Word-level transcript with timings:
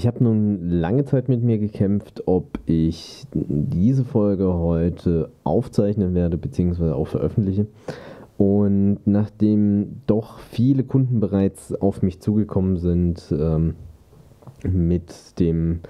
Ich 0.00 0.06
habe 0.06 0.24
nun 0.24 0.66
lange 0.70 1.04
Zeit 1.04 1.28
mit 1.28 1.42
mir 1.42 1.58
gekämpft, 1.58 2.22
ob 2.24 2.58
ich 2.64 3.26
diese 3.34 4.06
Folge 4.06 4.54
heute 4.54 5.28
aufzeichnen 5.44 6.14
werde 6.14 6.38
bzw. 6.38 6.92
auch 6.92 7.06
veröffentliche. 7.06 7.66
Und 8.38 9.00
nachdem 9.04 10.00
doch 10.06 10.38
viele 10.38 10.84
Kunden 10.84 11.20
bereits 11.20 11.74
auf 11.74 12.00
mich 12.00 12.18
zugekommen 12.18 12.78
sind 12.78 13.26
ähm, 13.30 13.74
mit 14.66 15.38
dem 15.38 15.80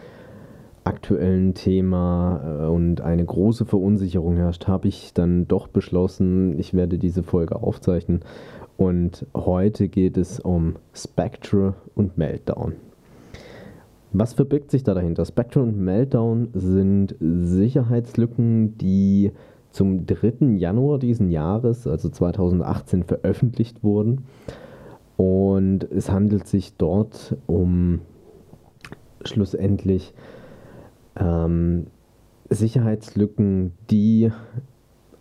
aktuellen 0.83 1.55
Thema 1.55 2.64
äh, 2.64 2.66
und 2.66 3.02
eine 3.02 3.24
große 3.24 3.64
Verunsicherung 3.64 4.34
herrscht, 4.34 4.66
habe 4.66 4.88
ich 4.88 5.14
dann 5.14 5.47
doch 5.47 5.69
beschlossen, 5.69 6.58
ich 6.58 6.74
werde 6.74 6.98
diese 6.98 7.22
Folge 7.22 7.62
aufzeichnen. 7.62 8.22
Und 8.77 9.24
heute 9.36 9.86
geht 9.86 10.16
es 10.16 10.41
um 10.41 10.74
Spectre 10.92 11.74
und 11.95 12.19
Meltdown. 12.19 12.89
Was 14.12 14.33
verbirgt 14.33 14.70
sich 14.70 14.83
da 14.83 14.94
dahinter? 14.94 15.25
Spectre 15.25 15.62
und 15.62 15.78
Meltdown 15.78 16.48
sind 16.53 17.14
Sicherheitslücken, 17.20 18.77
die 18.77 19.33
zum 19.70 20.05
3. 20.06 20.56
Januar 20.56 20.98
diesen 20.98 21.30
Jahres, 21.30 21.86
also 21.86 22.08
2018, 22.08 23.05
veröffentlicht 23.05 23.84
wurden. 23.84 24.25
Und 25.16 25.84
es 25.92 26.11
handelt 26.11 26.48
sich 26.48 26.77
dort 26.77 27.36
um 27.47 28.00
schlussendlich 29.25 30.12
ähm, 31.16 31.86
Sicherheitslücken, 32.48 33.72
die 33.91 34.33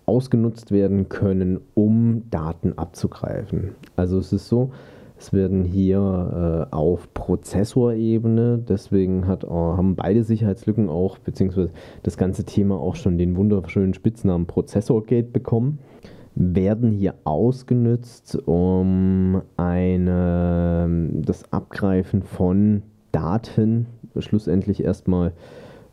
ausgenutzt 0.07 0.71
werden 0.71 1.09
können, 1.09 1.59
um 1.75 2.23
Daten 2.31 2.73
abzugreifen. 2.73 3.75
Also 3.95 4.17
es 4.17 4.33
ist 4.33 4.47
so, 4.47 4.71
es 5.19 5.33
werden 5.33 5.65
hier 5.65 6.67
äh, 6.71 6.73
auf 6.73 7.13
Prozessorebene, 7.13 8.57
deswegen 8.57 9.27
hat, 9.27 9.43
haben 9.43 9.97
beide 9.97 10.23
Sicherheitslücken 10.23 10.87
auch, 10.87 11.17
beziehungsweise 11.17 11.71
das 12.03 12.15
ganze 12.15 12.45
Thema 12.45 12.79
auch 12.79 12.95
schon 12.95 13.17
den 13.17 13.35
wunderschönen 13.35 13.93
Spitznamen 13.93 14.47
Prozessorgate 14.47 15.27
bekommen, 15.27 15.79
werden 16.35 16.91
hier 16.91 17.15
ausgenutzt, 17.25 18.37
um 18.45 19.41
eine, 19.57 21.09
das 21.15 21.51
Abgreifen 21.51 22.23
von 22.23 22.83
Daten 23.11 23.87
schlussendlich 24.19 24.81
erstmal 24.81 25.33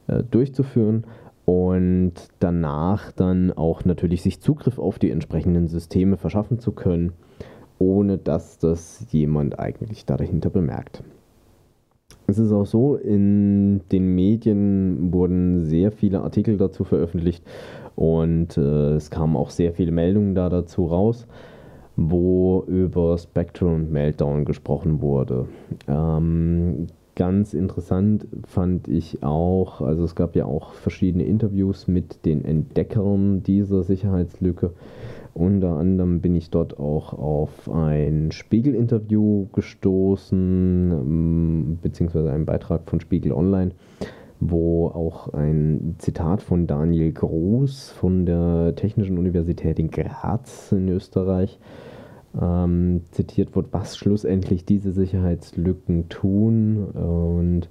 äh, 0.07 0.23
durchzuführen 0.23 1.05
und 1.45 2.13
danach 2.39 3.11
dann 3.11 3.51
auch 3.51 3.85
natürlich 3.85 4.23
sich 4.23 4.41
Zugriff 4.41 4.79
auf 4.79 5.01
die 5.01 5.11
entsprechenden 5.11 5.67
Systeme 5.67 6.17
verschaffen 6.17 6.61
zu 6.61 6.71
können 6.71 7.13
ohne 7.79 8.19
dass 8.19 8.59
das 8.59 9.07
jemand 9.11 9.59
eigentlich 9.59 10.05
da 10.07 10.17
dahinter 10.17 10.51
bemerkt. 10.51 11.03
Es 12.29 12.39
ist 12.39 12.53
auch 12.53 12.67
so, 12.67 12.97
in 12.97 13.83
den 13.93 14.15
Medien 14.15 15.13
wurden 15.13 15.65
sehr 15.65 15.93
viele 15.93 16.23
Artikel 16.23 16.57
dazu 16.57 16.83
veröffentlicht 16.83 17.45
und 17.95 18.57
äh, 18.57 18.95
es 18.95 19.11
kamen 19.11 19.37
auch 19.37 19.51
sehr 19.51 19.73
viele 19.73 19.93
Meldungen 19.93 20.35
da 20.35 20.49
dazu 20.49 20.87
raus, 20.87 21.27
wo 21.95 22.65
über 22.67 23.17
Spectre 23.17 23.67
und 23.67 23.93
Meltdown 23.93 24.45
gesprochen 24.45 25.01
wurde. 25.01 25.47
Ähm, 25.87 26.89
ganz 27.15 27.55
interessant 27.55 28.27
fand 28.45 28.89
ich 28.89 29.23
auch, 29.23 29.81
also 29.81 30.03
es 30.03 30.17
gab 30.17 30.35
ja 30.35 30.47
auch 30.47 30.73
verschiedene 30.73 31.25
Interviews 31.25 31.87
mit 31.87 32.25
den 32.25 32.45
Entdeckern 32.45 33.45
dieser 33.45 33.85
Sicherheitslücke 33.85 34.73
unter 35.37 35.77
anderem 35.77 36.21
bin 36.23 36.35
ich 36.35 36.49
dort 36.49 36.79
auch 36.79 37.13
auf 37.13 37.71
ein 37.71 38.33
Spiegel-Interview 38.33 39.49
gestoßen, 39.53 40.91
ähm, 40.93 41.79
beziehungsweise 41.83 42.31
einen 42.31 42.47
Beitrag 42.47 42.89
von 42.89 43.01
Spiegel 43.01 43.33
Online, 43.33 43.73
wo 44.41 44.87
auch 44.87 45.35
ein 45.35 45.97
Zitat 45.99 46.41
von 46.41 46.67
Daniel 46.67 47.13
Groß 47.13 47.91
von 47.91 48.25
der 48.25 48.75
Technischen 48.77 49.19
Universität 49.19 49.79
in 49.79 49.91
Graz 49.91 50.73
in 50.73 50.89
Österreich 50.89 51.59
ähm, 52.41 53.03
zitiert 53.11 53.55
wird, 53.55 53.67
was 53.73 53.99
schlussendlich 53.99 54.65
diese 54.65 54.93
Sicherheitslücken 54.93 56.09
tun. 56.09 56.85
Und 56.87 57.69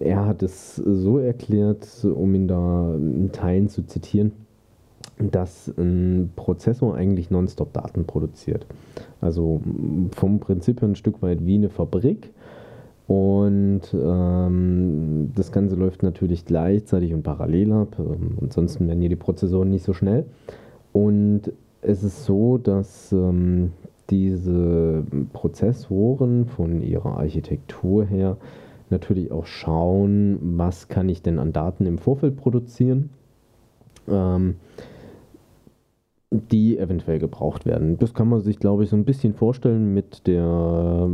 er 0.00 0.24
hat 0.24 0.44
es 0.44 0.76
so 0.76 1.18
erklärt, 1.18 1.88
um 2.04 2.32
ihn 2.34 2.46
da 2.46 2.94
in 2.94 3.32
Teilen 3.32 3.68
zu 3.68 3.82
zitieren 3.82 4.43
dass 5.18 5.72
ein 5.78 6.32
Prozessor 6.36 6.94
eigentlich 6.96 7.30
nonstop 7.30 7.72
Daten 7.72 8.04
produziert. 8.04 8.66
Also 9.20 9.60
vom 10.12 10.40
Prinzip 10.40 10.80
her 10.80 10.88
ein 10.88 10.96
Stück 10.96 11.22
weit 11.22 11.44
wie 11.46 11.54
eine 11.54 11.68
Fabrik. 11.68 12.30
Und 13.06 13.82
ähm, 13.92 15.32
das 15.34 15.52
Ganze 15.52 15.76
läuft 15.76 16.02
natürlich 16.02 16.46
gleichzeitig 16.46 17.12
und 17.12 17.22
parallel 17.22 17.72
ab. 17.72 17.96
Ähm, 17.98 18.38
ansonsten 18.40 18.88
werden 18.88 19.00
hier 19.00 19.10
die 19.10 19.16
Prozessoren 19.16 19.70
nicht 19.70 19.84
so 19.84 19.92
schnell. 19.92 20.24
Und 20.92 21.52
es 21.82 22.02
ist 22.02 22.24
so, 22.24 22.56
dass 22.56 23.12
ähm, 23.12 23.72
diese 24.10 25.04
Prozessoren 25.32 26.46
von 26.46 26.80
ihrer 26.80 27.18
Architektur 27.18 28.04
her 28.04 28.38
natürlich 28.90 29.32
auch 29.32 29.46
schauen, 29.46 30.38
was 30.56 30.88
kann 30.88 31.08
ich 31.08 31.22
denn 31.22 31.38
an 31.38 31.52
Daten 31.52 31.86
im 31.86 31.98
Vorfeld 31.98 32.36
produzieren. 32.36 33.10
Ähm, 34.08 34.56
die 36.34 36.78
eventuell 36.78 37.18
gebraucht 37.18 37.66
werden. 37.66 37.98
Das 37.98 38.14
kann 38.14 38.28
man 38.28 38.40
sich, 38.40 38.58
glaube 38.58 38.84
ich, 38.84 38.90
so 38.90 38.96
ein 38.96 39.04
bisschen 39.04 39.34
vorstellen 39.34 39.94
mit 39.94 40.26
der 40.26 41.08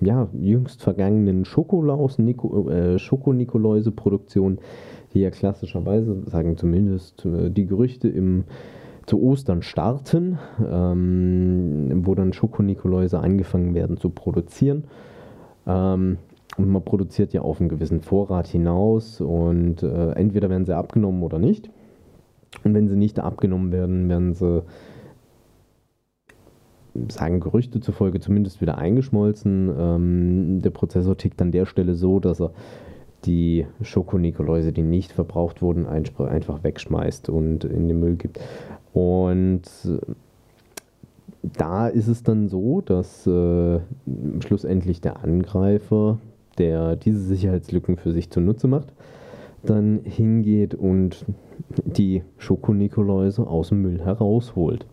ja, 0.00 0.28
jüngst 0.32 0.82
vergangenen 0.82 1.42
äh, 1.42 2.98
Schokonikoläuse-Produktion, 2.98 4.58
die 5.14 5.20
ja 5.20 5.30
klassischerweise, 5.30 6.22
sagen 6.26 6.56
zumindest 6.56 7.24
äh, 7.24 7.50
die 7.50 7.66
Gerüchte, 7.66 8.08
im, 8.08 8.44
zu 9.06 9.22
Ostern 9.22 9.62
starten, 9.62 10.38
ähm, 10.60 12.02
wo 12.04 12.14
dann 12.14 12.32
Schokonikoläuse 12.32 13.18
angefangen 13.18 13.74
werden 13.74 13.96
zu 13.96 14.10
produzieren. 14.10 14.84
Ähm, 15.66 16.18
und 16.58 16.68
man 16.68 16.82
produziert 16.82 17.32
ja 17.32 17.42
auf 17.42 17.60
einen 17.60 17.68
gewissen 17.68 18.00
Vorrat 18.00 18.48
hinaus 18.48 19.20
und 19.20 19.82
äh, 19.82 20.10
entweder 20.12 20.50
werden 20.50 20.66
sie 20.66 20.76
abgenommen 20.76 21.22
oder 21.22 21.38
nicht. 21.38 21.70
Und 22.64 22.74
wenn 22.74 22.88
sie 22.88 22.96
nicht 22.96 23.18
abgenommen 23.20 23.72
werden, 23.72 24.08
werden 24.08 24.34
sie, 24.34 24.62
sagen 27.08 27.40
Gerüchte 27.40 27.80
zufolge, 27.80 28.20
zumindest 28.20 28.60
wieder 28.60 28.78
eingeschmolzen. 28.78 29.70
Ähm, 29.78 30.62
der 30.62 30.70
Prozessor 30.70 31.16
tickt 31.16 31.40
an 31.40 31.52
der 31.52 31.66
Stelle 31.66 31.94
so, 31.94 32.20
dass 32.20 32.40
er 32.40 32.52
die 33.24 33.66
Schokonikoläuse, 33.82 34.72
die 34.72 34.82
nicht 34.82 35.12
verbraucht 35.12 35.60
wurden, 35.60 35.86
einfach 35.86 36.62
wegschmeißt 36.62 37.28
und 37.28 37.64
in 37.64 37.88
den 37.88 38.00
Müll 38.00 38.16
gibt. 38.16 38.40
Und 38.92 39.62
da 41.42 41.88
ist 41.88 42.08
es 42.08 42.22
dann 42.22 42.48
so, 42.48 42.80
dass 42.80 43.26
äh, 43.26 43.80
schlussendlich 44.40 45.00
der 45.00 45.22
Angreifer, 45.22 46.18
der 46.58 46.96
diese 46.96 47.20
Sicherheitslücken 47.20 47.96
für 47.96 48.12
sich 48.12 48.30
zunutze 48.30 48.68
macht, 48.68 48.92
dann 49.68 50.00
hingeht 50.04 50.74
und 50.74 51.24
die 51.84 52.22
Schokonikoläuse 52.38 53.46
aus 53.46 53.70
dem 53.70 53.82
Müll 53.82 54.00
herausholt. 54.00 54.86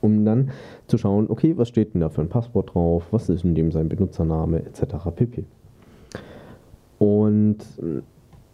Um 0.00 0.24
dann 0.24 0.50
zu 0.86 0.98
schauen, 0.98 1.28
okay, 1.28 1.56
was 1.56 1.68
steht 1.68 1.94
denn 1.94 2.00
da 2.00 2.08
für 2.08 2.22
ein 2.22 2.28
Passwort 2.28 2.74
drauf, 2.74 3.06
was 3.10 3.28
ist 3.28 3.44
in 3.44 3.54
dem 3.54 3.70
sein 3.70 3.88
Benutzername 3.88 4.64
etc. 4.64 4.82
pp. 5.14 5.44
Und 6.98 7.58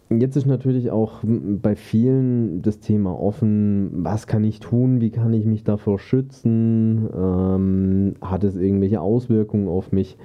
jetzt 0.09 0.35
ist 0.35 0.45
natürlich 0.45 0.91
auch 0.91 1.19
bei 1.23 1.75
vielen 1.75 2.61
das 2.61 2.79
Thema 2.79 3.19
offen, 3.19 3.89
was 4.03 4.27
kann 4.27 4.43
ich 4.43 4.59
tun, 4.59 5.01
wie 5.01 5.09
kann 5.09 5.33
ich 5.33 5.45
mich 5.45 5.63
davor 5.63 5.99
schützen, 5.99 7.09
ähm, 7.15 8.15
hat 8.21 8.43
es 8.43 8.55
irgendwelche 8.55 9.01
Auswirkungen 9.01 9.67
auf 9.67 9.91
mich. 9.91 10.17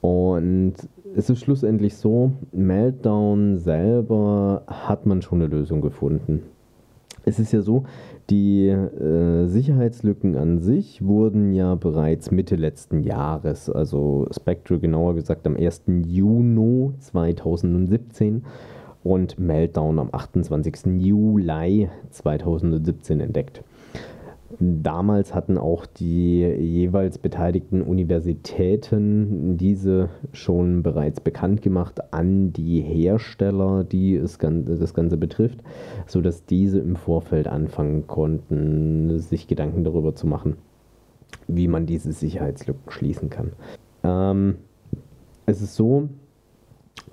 Und 0.00 0.74
es 1.16 1.30
ist 1.30 1.40
schlussendlich 1.40 1.96
so, 1.96 2.32
Meltdown 2.52 3.58
selber 3.58 4.62
hat 4.66 5.06
man 5.06 5.22
schon 5.22 5.40
eine 5.40 5.48
Lösung 5.48 5.80
gefunden. 5.80 6.42
Es 7.24 7.38
ist 7.38 7.52
ja 7.52 7.62
so, 7.62 7.84
Die 8.30 8.68
äh, 8.68 9.46
Sicherheitslücken 9.46 10.36
an 10.36 10.60
sich 10.60 11.04
wurden 11.04 11.52
ja 11.52 11.74
bereits 11.74 12.30
Mitte 12.30 12.56
letzten 12.56 13.00
Jahres, 13.00 13.68
also 13.68 14.26
Spectre 14.30 14.78
genauer 14.78 15.14
gesagt 15.14 15.46
am 15.46 15.56
1. 15.56 15.82
Juni 16.06 16.92
2017 17.00 18.44
und 19.02 19.38
Meltdown 19.38 19.98
am 19.98 20.08
28. 20.10 20.86
Juli 20.98 21.90
2017 22.10 23.20
entdeckt. 23.20 23.62
Damals 24.60 25.34
hatten 25.34 25.58
auch 25.58 25.86
die 25.86 26.40
jeweils 26.40 27.18
beteiligten 27.18 27.82
Universitäten 27.82 29.56
diese 29.56 30.08
schon 30.32 30.82
bereits 30.82 31.20
bekannt 31.20 31.62
gemacht 31.62 32.12
an 32.12 32.52
die 32.52 32.80
Hersteller, 32.80 33.84
die 33.84 34.16
es 34.16 34.38
das 34.38 34.94
Ganze 34.94 35.16
betrifft, 35.16 35.60
sodass 36.06 36.44
diese 36.44 36.78
im 36.78 36.96
Vorfeld 36.96 37.48
anfangen 37.48 38.06
konnten, 38.06 39.18
sich 39.18 39.46
Gedanken 39.46 39.84
darüber 39.84 40.14
zu 40.14 40.26
machen, 40.26 40.56
wie 41.48 41.68
man 41.68 41.86
diese 41.86 42.12
Sicherheitslücken 42.12 42.90
schließen 42.90 43.30
kann. 43.30 43.52
Ähm, 44.02 44.56
es 45.46 45.60
ist 45.62 45.74
so, 45.74 46.08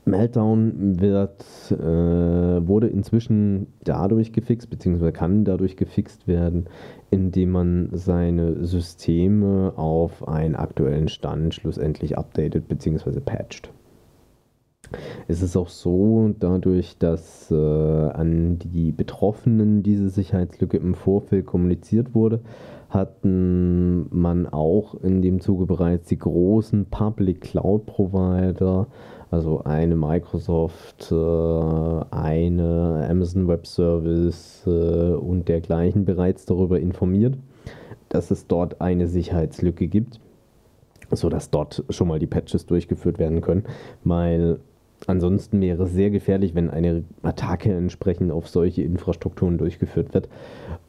Meltdown 0.06 1.00
wird, 1.00 1.46
äh, 1.72 1.76
wurde 1.78 2.88
inzwischen 2.88 3.68
dadurch 3.84 4.34
gefixt, 4.34 4.70
beziehungsweise 4.70 5.12
kann 5.12 5.46
dadurch 5.46 5.78
gefixt 5.78 6.28
werden, 6.28 6.66
indem 7.12 7.52
man 7.52 7.90
seine 7.94 8.66
Systeme 8.66 9.74
auf 9.76 10.28
einen 10.28 10.56
aktuellen 10.56 11.08
Stand 11.08 11.54
schlussendlich 11.54 12.18
updatet 12.18 12.68
bzw. 12.68 13.20
patcht. 13.20 13.72
Es 15.28 15.42
ist 15.42 15.56
auch 15.56 15.70
so, 15.70 16.34
dadurch, 16.38 16.98
dass 16.98 17.50
äh, 17.52 17.56
an 17.56 18.60
die 18.60 18.92
Betroffenen 18.92 19.84
diese 19.84 20.10
Sicherheitslücke 20.10 20.78
im 20.78 20.96
Vorfeld 20.96 21.46
kommuniziert 21.46 22.14
wurde, 22.14 22.42
hatten 22.90 24.08
man 24.10 24.48
auch 24.48 24.96
in 24.96 25.22
dem 25.22 25.40
Zuge 25.40 25.66
bereits 25.66 26.10
die 26.10 26.18
großen 26.18 26.88
Public 26.88 27.42
Cloud 27.42 27.86
Provider 27.86 28.88
also 29.32 29.64
eine 29.64 29.96
Microsoft, 29.96 31.12
äh, 31.12 31.16
eine 31.16 33.08
Amazon 33.10 33.48
Web 33.48 33.66
Service 33.66 34.64
äh, 34.68 34.70
und 34.70 35.48
dergleichen 35.48 36.06
bereits 36.06 36.46
darüber 36.46 36.80
informiert, 36.80 37.38
dass 38.10 38.30
es 38.30 38.46
dort 38.48 38.82
eine 38.82 39.08
Sicherheitslücke 39.08 39.88
gibt, 39.88 40.20
sodass 41.12 41.50
dort 41.50 41.84
schon 41.90 42.10
mal 42.10 42.20
die 42.20 42.28
Patches 42.28 42.66
durchgeführt 42.66 43.18
werden 43.18 43.42
können, 43.42 43.64
weil 44.04 44.60
Ansonsten 45.08 45.62
wäre 45.62 45.86
es 45.86 45.94
sehr 45.94 46.12
gefährlich, 46.12 46.54
wenn 46.54 46.70
eine 46.70 47.04
Attacke 47.24 47.74
entsprechend 47.74 48.32
auf 48.32 48.48
solche 48.48 48.84
Infrastrukturen 48.84 49.58
durchgeführt 49.58 50.14
wird 50.14 50.30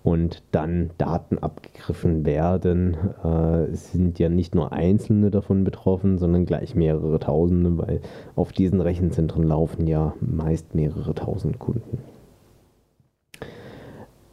und 0.02 0.42
dann 0.50 0.90
Daten 0.98 1.38
abgegriffen 1.38 2.24
werden. 2.24 2.96
Äh, 3.22 3.74
sind 3.74 4.18
ja 4.18 4.28
nicht 4.28 4.54
nur 4.54 4.72
Einzelne 4.72 5.30
davon 5.30 5.64
betroffen, 5.64 6.18
sondern 6.18 6.46
gleich 6.46 6.74
mehrere 6.74 7.18
Tausende, 7.18 7.78
weil 7.78 8.00
auf 8.34 8.52
diesen 8.52 8.80
Rechenzentren 8.80 9.44
laufen 9.44 9.86
ja 9.86 10.14
meist 10.20 10.74
mehrere 10.74 11.14
tausend 11.14 11.58
Kunden. 11.58 11.98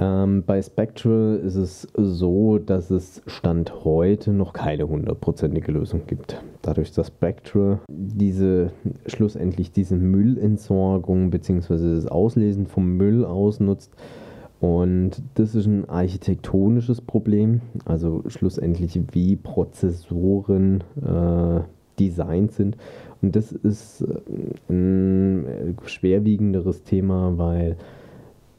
Ähm, 0.02 0.44
bei 0.46 0.62
Spectral 0.62 1.42
ist 1.44 1.56
es 1.56 1.88
so, 1.94 2.58
dass 2.58 2.90
es 2.90 3.22
Stand 3.28 3.84
heute 3.84 4.32
noch 4.32 4.54
keine 4.54 4.88
hundertprozentige 4.88 5.74
Lösung 5.74 6.04
gibt. 6.08 6.42
Dadurch, 6.62 6.94
dass 6.94 7.08
Spectral 7.08 7.80
diese 7.90 8.72
schlussendlich 9.08 9.74
diese 9.74 9.98
Müllentsorgung 9.98 11.32
bzw. 11.32 11.96
das 11.96 12.08
Auslesen 12.08 12.66
vom 12.66 12.96
Müll 12.96 13.26
ausnutzt. 13.26 13.94
Und 14.60 15.22
das 15.36 15.56
ist 15.56 15.68
ein 15.68 15.88
architektonisches 15.88 17.00
Problem, 17.02 17.62
also 17.86 18.24
schlussendlich 18.28 19.00
wie 19.14 19.38
Prozessoren 19.38 20.84
äh, 21.02 21.62
designt 21.98 22.52
sind. 22.52 22.76
Und 23.22 23.36
das 23.36 23.52
ist 23.52 24.02
äh, 24.02 24.74
ein 24.74 25.78
schwerwiegenderes 25.86 26.84
Thema, 26.84 27.38
weil 27.38 27.78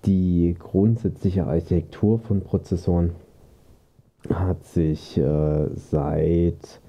die 0.07 0.57
grundsätzliche 0.59 1.47
Architektur 1.47 2.19
von 2.19 2.41
Prozessoren 2.41 3.11
hat 4.33 4.65
sich 4.65 5.19
äh, 5.19 5.69
seit 5.75 6.81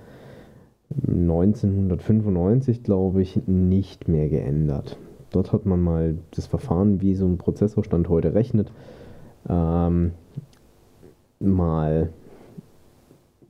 1995, 1.07 2.83
glaube 2.83 3.21
ich, 3.21 3.41
nicht 3.47 4.07
mehr 4.07 4.29
geändert. 4.29 4.97
Dort 5.31 5.53
hat 5.53 5.65
man 5.65 5.81
mal 5.81 6.17
das 6.31 6.47
Verfahren, 6.47 7.01
wie 7.01 7.15
so 7.15 7.25
ein 7.25 7.37
Prozessorstand 7.37 8.09
heute 8.09 8.33
rechnet, 8.33 8.71
ähm, 9.49 10.11
mal 11.39 12.09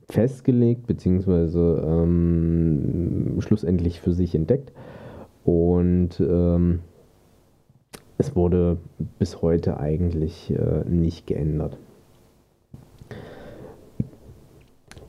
festgelegt, 0.08 0.86
beziehungsweise 0.86 1.82
ähm, 1.86 3.36
schlussendlich 3.40 4.00
für 4.00 4.12
sich 4.12 4.34
entdeckt. 4.34 4.72
Und 5.44 6.20
ähm, 6.20 6.80
es 8.18 8.36
wurde 8.36 8.76
bis 9.18 9.42
heute 9.42 9.80
eigentlich 9.80 10.52
äh, 10.52 10.84
nicht 10.88 11.26
geändert. 11.26 11.76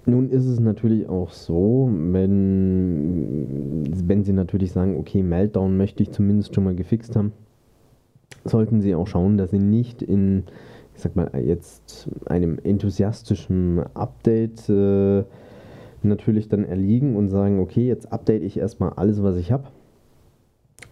Nun 0.06 0.30
ist 0.30 0.46
es 0.46 0.60
natürlich 0.60 1.08
auch 1.08 1.32
so, 1.32 1.90
wenn, 1.92 3.86
wenn 4.08 4.24
Sie 4.24 4.34
natürlich 4.34 4.74
sagen, 4.74 4.98
okay, 4.98 5.24
Meltdown 5.24 5.78
möchte 5.78 6.04
ich 6.04 6.12
zumindest 6.12 6.54
schon 6.54 6.66
mal 6.66 6.76
gefixt 6.76 7.16
haben, 7.16 7.32
sollten 8.44 8.82
Sie 8.82 8.96
auch 8.96 9.08
schauen, 9.08 9.38
dass 9.38 9.52
Sie 9.52 9.60
nicht 9.60 10.02
in, 10.02 10.44
ich 10.96 11.02
sag 11.02 11.16
mal, 11.16 11.30
jetzt 11.44 12.10
einem 12.26 12.60
enthusiastischen 12.64 13.84
Update 13.94 14.70
äh, 14.70 15.24
natürlich 16.04 16.50
dann 16.50 16.66
erliegen 16.66 17.16
und 17.16 17.30
sagen, 17.30 17.60
okay, 17.60 17.88
jetzt 17.88 18.12
update 18.12 18.44
ich 18.44 18.58
erstmal 18.58 18.94
alles, 18.94 19.24
was 19.24 19.38
ich 19.38 19.52
habe, 19.52 19.66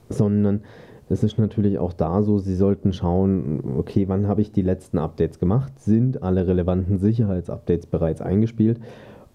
sondern 0.10 0.62
es 1.10 1.24
ist 1.24 1.38
natürlich 1.38 1.78
auch 1.78 1.92
da 1.92 2.24
so, 2.24 2.38
Sie 2.38 2.56
sollten 2.56 2.94
schauen, 2.94 3.62
okay, 3.78 4.08
wann 4.08 4.28
habe 4.28 4.42
ich 4.42 4.54
die 4.54 4.62
letzten 4.62 4.98
Updates 4.98 5.40
gemacht? 5.40 5.78
Sind 5.80 6.24
alle 6.24 6.48
relevanten 6.48 7.00
Sicherheitsupdates 7.00 7.88
bereits 7.88 8.22
eingespielt? 8.22 8.80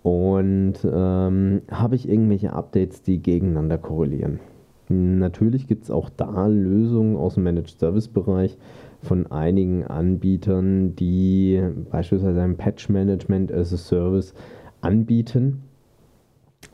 Und 0.03 0.75
ähm, 0.85 1.63
habe 1.71 1.97
ich 1.97 2.09
irgendwelche 2.09 2.53
Updates, 2.55 3.03
die 3.03 3.23
gegeneinander 3.23 3.77
korrelieren? 3.77 4.41
Natürlich 4.89 5.67
gibt 5.67 5.85
es 5.85 5.91
auch 5.91 6.09
da 6.09 6.47
Lösungen 6.47 7.17
aus 7.17 7.35
dem 7.35 7.43
Managed 7.43 7.79
Service 7.79 8.09
Bereich 8.09 8.57
von 9.07 9.27
einigen 9.29 9.85
Anbietern, 9.85 10.97
die 10.97 11.63
beispielsweise 11.91 12.43
ein 12.43 12.57
Patch 12.57 12.89
Management 12.89 13.53
as 13.53 13.73
a 13.73 13.77
Service 13.77 14.35
anbieten, 14.81 15.63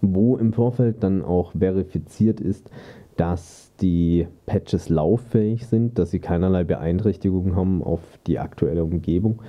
wo 0.00 0.36
im 0.36 0.52
Vorfeld 0.52 1.02
dann 1.02 1.22
auch 1.22 1.52
verifiziert 1.52 2.40
ist, 2.40 2.70
dass 3.16 3.72
die 3.80 4.26
Patches 4.46 4.88
lauffähig 4.88 5.66
sind, 5.66 5.98
dass 5.98 6.10
sie 6.10 6.18
keinerlei 6.18 6.64
Beeinträchtigungen 6.64 7.54
haben 7.56 7.82
auf 7.82 8.00
die 8.26 8.38
aktuelle 8.38 8.84
Umgebung 8.84 9.42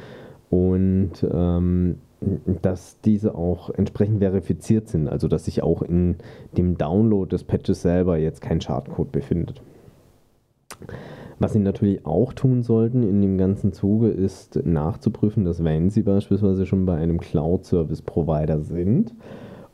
und 0.49 1.25
ähm, 1.31 1.95
dass 2.61 2.99
diese 3.01 3.35
auch 3.35 3.69
entsprechend 3.69 4.19
verifiziert 4.19 4.87
sind, 4.87 5.07
also 5.07 5.27
dass 5.27 5.45
sich 5.45 5.63
auch 5.63 5.81
in 5.81 6.17
dem 6.57 6.77
Download 6.77 7.29
des 7.29 7.43
Patches 7.43 7.81
selber 7.81 8.17
jetzt 8.17 8.41
kein 8.41 8.61
Schadcode 8.61 9.11
befindet. 9.11 9.61
Was 11.43 11.53
Sie 11.53 11.59
natürlich 11.59 12.05
auch 12.05 12.31
tun 12.31 12.63
sollten 12.63 13.03
in 13.03 13.21
dem 13.21 13.37
ganzen 13.37 13.73
Zuge 13.73 14.07
ist 14.07 14.65
nachzuprüfen, 14.65 15.43
dass 15.43 15.63
wenn 15.63 15.89
Sie 15.89 16.01
beispielsweise 16.01 16.65
schon 16.65 16.85
bei 16.85 16.95
einem 16.95 17.19
Cloud 17.19 17.65
Service 17.65 18.01
Provider 18.01 18.61
sind, 18.61 19.13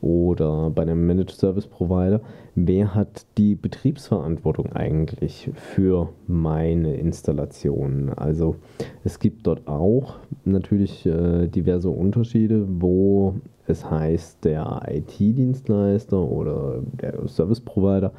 oder 0.00 0.70
bei 0.70 0.82
einem 0.82 1.06
Managed 1.06 1.32
Service 1.32 1.66
Provider, 1.66 2.20
wer 2.54 2.94
hat 2.94 3.26
die 3.36 3.54
Betriebsverantwortung 3.54 4.72
eigentlich 4.72 5.50
für 5.54 6.08
meine 6.26 6.94
Installation? 6.96 8.10
Also 8.16 8.56
es 9.04 9.18
gibt 9.18 9.46
dort 9.46 9.68
auch 9.68 10.16
natürlich 10.44 11.04
äh, 11.04 11.48
diverse 11.48 11.90
Unterschiede, 11.90 12.66
wo 12.66 13.34
es 13.66 13.88
heißt, 13.88 14.44
der 14.44 14.82
IT-Dienstleister 14.88 16.18
oder 16.18 16.82
der 17.00 17.28
Service 17.28 17.60
Provider 17.60 18.12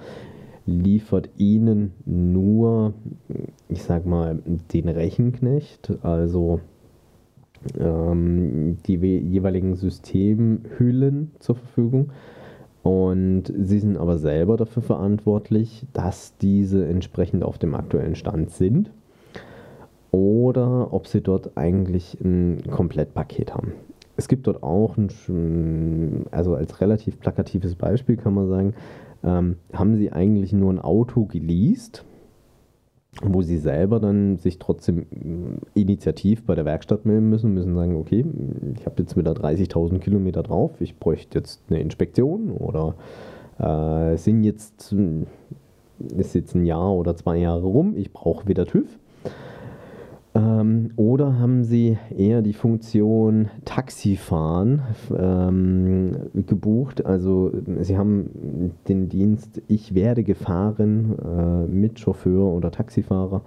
liefert 0.66 1.30
Ihnen 1.38 1.94
nur, 2.06 2.94
ich 3.70 3.84
sag 3.84 4.06
mal, 4.06 4.40
den 4.74 4.90
Rechenknecht, 4.90 5.92
also 6.04 6.60
ähm, 7.78 8.78
die 8.86 8.96
jeweiligen 8.96 9.76
Systemhüllen 9.76 11.32
zur 11.40 11.56
Verfügung. 11.56 12.12
Und 12.84 13.44
sie 13.56 13.80
sind 13.80 13.98
aber 13.98 14.18
selber 14.18 14.58
dafür 14.58 14.82
verantwortlich, 14.82 15.86
dass 15.94 16.36
diese 16.38 16.88
entsprechend 16.88 17.44
auf 17.44 17.60
dem 17.60 17.76
aktuellen 17.76 18.16
Stand 18.16 18.50
sind. 18.50 18.92
Oder 20.10 20.92
ob 20.92 21.08
sie 21.08 21.22
dort 21.22 21.56
eigentlich 21.56 22.20
ein 22.22 22.64
Komplettpaket 22.70 23.54
haben. 23.54 23.74
Es 24.18 24.28
gibt 24.28 24.48
dort 24.48 24.62
auch, 24.62 24.98
ein, 24.98 26.26
also 26.32 26.56
als 26.56 26.82
relativ 26.82 27.20
plakatives 27.20 27.76
Beispiel 27.76 28.18
kann 28.18 28.34
man 28.34 28.50
sagen, 28.50 28.74
ähm, 29.24 29.58
haben 29.74 29.96
sie 29.96 30.12
eigentlich 30.12 30.54
nur 30.54 30.72
ein 30.72 30.80
Auto 30.80 31.26
geleast 31.26 32.06
wo 33.22 33.42
sie 33.42 33.58
selber 33.58 34.00
dann 34.00 34.38
sich 34.38 34.58
trotzdem 34.58 35.06
initiativ 35.74 36.46
bei 36.46 36.56
der 36.56 36.66
Werkstatt 36.66 37.06
melden 37.06 37.30
müssen, 37.30 37.54
müssen 37.54 37.76
sagen, 37.76 37.98
okay, 37.98 38.26
ich 38.78 38.86
habe 38.86 39.02
jetzt 39.02 39.18
wieder 39.18 39.34
30.000 39.34 40.00
Kilometer 40.00 40.44
drauf, 40.44 40.80
ich 40.80 40.98
bräuchte 40.98 41.40
jetzt 41.40 41.62
eine 41.70 41.82
Inspektion 41.82 42.52
oder 42.52 42.96
äh, 43.60 44.18
sind 44.18 44.44
jetzt, 44.44 44.96
ist 46.16 46.36
jetzt 46.36 46.56
ein 46.56 46.66
Jahr 46.66 46.94
oder 46.94 47.16
zwei 47.16 47.38
Jahre 47.38 47.66
rum, 47.66 47.96
ich 47.98 48.14
brauche 48.14 48.48
wieder 48.48 48.66
TÜV. 48.66 48.98
Oder 50.96 51.40
haben 51.40 51.64
Sie 51.64 51.98
eher 52.16 52.42
die 52.42 52.54
Funktion 52.54 53.50
Taxifahren 53.66 54.82
ähm, 55.18 56.16
gebucht? 56.34 57.06
Also 57.06 57.52
Sie 57.80 57.98
haben 57.98 58.74
den 58.88 59.10
Dienst 59.10 59.62
Ich 59.68 59.96
werde 59.96 60.24
gefahren 60.24 61.18
äh, 61.20 61.68
mit 61.68 62.00
Chauffeur 62.00 62.46
oder 62.54 62.72
Taxifahrer. 62.72 63.42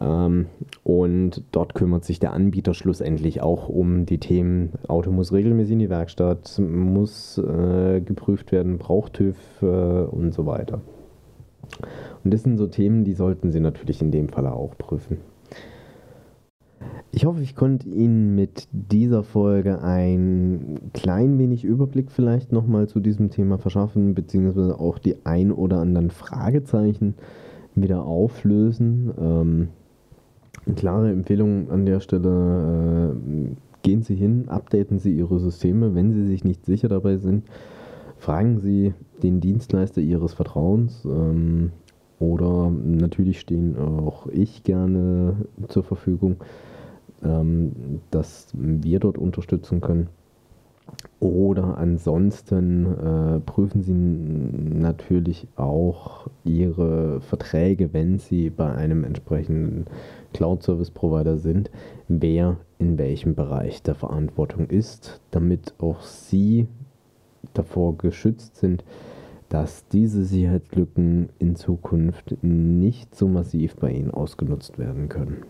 Ähm, 0.00 0.46
und 0.84 1.44
dort 1.52 1.74
kümmert 1.74 2.04
sich 2.04 2.18
der 2.20 2.32
Anbieter 2.32 2.74
schlussendlich 2.74 3.40
auch 3.42 3.68
um 3.68 4.06
die 4.06 4.18
Themen, 4.18 4.70
Auto 4.88 5.10
muss 5.10 5.32
regelmäßig 5.32 5.74
in 5.74 5.78
die 5.78 5.90
Werkstatt, 5.90 6.58
muss 6.58 7.38
äh, 7.38 8.00
geprüft 8.00 8.52
werden, 8.52 8.78
braucht 8.78 9.14
TÜV 9.14 9.36
äh, 9.62 9.66
und 9.66 10.32
so 10.32 10.46
weiter. 10.46 10.80
Und 12.24 12.34
das 12.34 12.42
sind 12.42 12.58
so 12.58 12.66
Themen, 12.66 13.04
die 13.04 13.14
sollten 13.14 13.50
Sie 13.50 13.60
natürlich 13.60 14.02
in 14.02 14.10
dem 14.10 14.28
Fall 14.28 14.46
auch 14.46 14.76
prüfen. 14.76 15.18
Ich 17.14 17.26
hoffe, 17.26 17.42
ich 17.42 17.54
konnte 17.54 17.88
Ihnen 17.90 18.34
mit 18.34 18.68
dieser 18.72 19.22
Folge 19.22 19.82
ein 19.82 20.80
klein 20.94 21.38
wenig 21.38 21.62
Überblick 21.62 22.10
vielleicht 22.10 22.52
nochmal 22.52 22.88
zu 22.88 23.00
diesem 23.00 23.28
Thema 23.28 23.58
verschaffen, 23.58 24.14
beziehungsweise 24.14 24.80
auch 24.80 24.98
die 24.98 25.16
ein 25.24 25.52
oder 25.52 25.78
anderen 25.80 26.10
Fragezeichen 26.10 27.14
wieder 27.74 28.04
auflösen. 28.06 29.12
Ähm, 29.20 29.68
klare 30.74 31.10
Empfehlung 31.10 31.70
an 31.70 31.84
der 31.84 32.00
Stelle, 32.00 33.14
äh, 33.14 33.54
gehen 33.82 34.02
Sie 34.02 34.14
hin, 34.14 34.48
updaten 34.48 34.98
Sie 34.98 35.12
Ihre 35.12 35.38
Systeme, 35.38 35.94
wenn 35.94 36.12
Sie 36.12 36.26
sich 36.26 36.44
nicht 36.44 36.64
sicher 36.64 36.88
dabei 36.88 37.18
sind. 37.18 37.44
Fragen 38.16 38.58
Sie 38.58 38.94
den 39.22 39.40
Dienstleister 39.40 40.00
Ihres 40.00 40.32
Vertrauens. 40.32 41.04
Ähm, 41.04 41.72
oder 42.18 42.70
natürlich 42.70 43.40
stehen 43.40 43.76
auch 43.76 44.28
ich 44.28 44.62
gerne 44.62 45.34
zur 45.68 45.82
Verfügung 45.82 46.36
ähm, 47.24 48.00
dass 48.10 48.48
wir 48.54 49.00
dort 49.00 49.18
unterstützen 49.18 49.80
können. 49.80 50.08
Oder 51.20 51.78
ansonsten 51.78 52.86
äh, 52.86 53.40
prüfen 53.40 53.82
Sie 53.82 53.92
natürlich 53.92 55.46
auch 55.56 56.26
Ihre 56.44 57.20
Verträge, 57.20 57.92
wenn 57.92 58.18
Sie 58.18 58.50
bei 58.50 58.72
einem 58.74 59.04
entsprechenden 59.04 59.86
Cloud-Service-Provider 60.32 61.38
sind, 61.38 61.70
wer 62.08 62.56
in 62.78 62.98
welchem 62.98 63.34
Bereich 63.34 63.82
der 63.82 63.94
Verantwortung 63.94 64.66
ist, 64.68 65.20
damit 65.30 65.74
auch 65.78 66.02
Sie 66.02 66.66
davor 67.54 67.96
geschützt 67.96 68.56
sind, 68.56 68.84
dass 69.48 69.86
diese 69.88 70.24
Sicherheitslücken 70.24 71.28
in 71.38 71.54
Zukunft 71.56 72.36
nicht 72.42 73.14
so 73.14 73.28
massiv 73.28 73.76
bei 73.76 73.92
Ihnen 73.92 74.10
ausgenutzt 74.10 74.78
werden 74.78 75.08
können. 75.08 75.44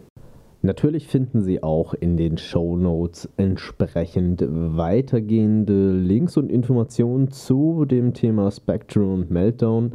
Natürlich 0.65 1.09
finden 1.09 1.43
Sie 1.43 1.61
auch 1.61 1.93
in 1.93 2.17
den 2.17 2.39
Show 2.39 2.77
Notes 2.77 3.29
entsprechend 3.37 4.45
weitergehende 4.49 5.91
Links 5.91 6.37
und 6.37 6.53
Informationen 6.53 7.33
zu 7.33 7.85
dem 7.85 8.15
Thema 8.15 8.49
Spectrum 8.53 9.13
und 9.13 9.31
Meltdown. 9.33 9.95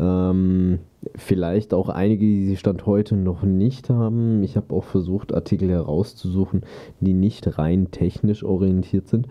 Ähm, 0.00 0.80
vielleicht 1.14 1.74
auch 1.74 1.88
einige, 1.88 2.24
die 2.24 2.46
Sie 2.46 2.56
Stand 2.56 2.86
heute 2.86 3.16
noch 3.16 3.44
nicht 3.44 3.88
haben. 3.88 4.42
Ich 4.42 4.56
habe 4.56 4.74
auch 4.74 4.84
versucht, 4.84 5.32
Artikel 5.32 5.70
herauszusuchen, 5.70 6.62
die 6.98 7.14
nicht 7.14 7.56
rein 7.56 7.92
technisch 7.92 8.42
orientiert 8.42 9.06
sind. 9.06 9.28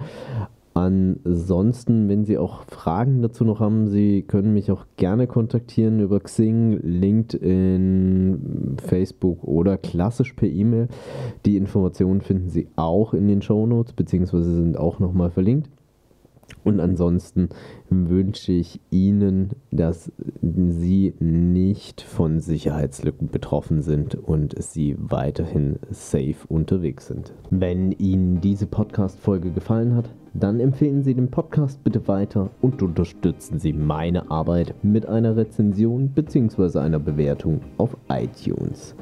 Ansonsten, 0.74 2.08
wenn 2.10 2.26
Sie 2.26 2.38
auch 2.38 2.64
Fragen 2.66 3.22
dazu 3.22 3.44
noch 3.44 3.60
haben, 3.60 3.88
Sie 3.88 4.22
können 4.22 4.54
mich 4.54 4.72
auch 4.72 4.86
gerne 4.98 5.28
kontaktieren 5.28 6.00
über 6.00 6.20
Xing, 6.20 6.80
LinkedIn, 6.82 8.78
Facebook 8.78 9.44
oder 9.44 9.78
klassisch 9.78 10.34
per 10.34 10.48
E-Mail. 10.48 10.88
Die 11.46 11.58
Informationen 11.58 12.22
finden 12.22 12.50
Sie 12.50 12.68
auch 12.76 13.14
in 13.14 13.28
den 13.28 13.42
Show 13.42 13.66
Notes, 13.66 13.94
beziehungsweise 13.94 14.54
sind 14.56 14.78
auch 14.78 15.00
nochmal 15.00 15.32
verlinkt. 15.32 15.70
Und 16.64 16.80
ansonsten 16.80 17.50
wünsche 17.90 18.52
ich 18.52 18.80
Ihnen, 18.92 19.52
dass 19.72 20.12
Sie 20.42 21.14
nicht 21.20 22.02
von 22.02 22.40
Sicherheitslücken 22.40 23.30
betroffen 23.30 23.82
sind 23.82 24.16
und 24.16 24.62
Sie 24.62 24.96
weiterhin 24.98 25.80
safe 25.90 26.36
unterwegs 26.48 27.08
sind. 27.08 27.34
Wenn 27.50 27.92
Ihnen 27.92 28.42
diese 28.42 28.68
Podcast-Folge 28.68 29.52
gefallen 29.52 29.96
hat, 29.96 30.10
dann 30.33 30.59
empfehlen 30.59 31.03
Sie 31.03 31.13
den 31.13 31.31
Podcast 31.31 31.83
bitte 31.83 32.07
weiter 32.07 32.50
und 32.62 32.81
unterstützen 32.81 33.59
Sie 33.59 33.74
meine 33.74 34.29
Arbeit 34.29 34.74
mit 34.83 35.05
einer 35.05 35.36
Rezension 35.36 36.09
bzw. 36.09 36.79
einer 36.79 37.00
Bewertung 37.00 37.62
auf 37.77 37.95
iTunes. 38.09 38.95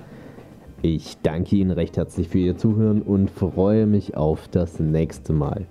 Ich 0.81 1.17
danke 1.23 1.55
Ihnen 1.55 1.71
recht 1.71 1.97
herzlich 1.97 2.29
für 2.29 2.39
Ihr 2.39 2.57
Zuhören 2.57 3.01
und 3.01 3.31
freue 3.31 3.87
mich 3.87 4.15
auf 4.15 4.47
das 4.47 4.79
nächste 4.79 5.33
Mal. 5.33 5.65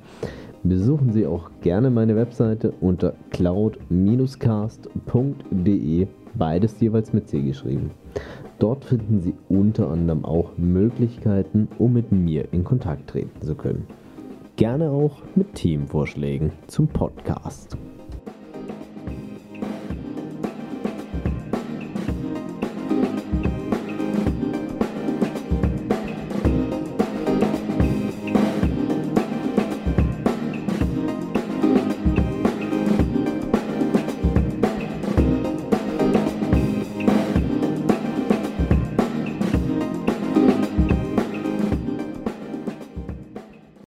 Besuchen 0.62 1.12
Sie 1.12 1.26
auch 1.26 1.50
gerne 1.60 1.90
meine 1.90 2.16
Webseite 2.16 2.72
unter 2.80 3.14
cloud-cast.de, 3.30 6.06
beides 6.34 6.80
jeweils 6.80 7.12
mit 7.12 7.28
C 7.28 7.40
geschrieben. 7.40 7.92
Dort 8.58 8.84
finden 8.84 9.20
Sie 9.20 9.34
unter 9.48 9.90
anderem 9.90 10.24
auch 10.24 10.56
Möglichkeiten, 10.56 11.68
um 11.78 11.92
mit 11.92 12.10
mir 12.10 12.48
in 12.52 12.64
Kontakt 12.64 13.10
treten 13.10 13.42
zu 13.42 13.54
können. 13.54 13.86
Gerne 14.56 14.90
auch 14.90 15.22
mit 15.34 15.54
Themenvorschlägen 15.54 16.50
zum 16.66 16.88
Podcast. 16.88 17.76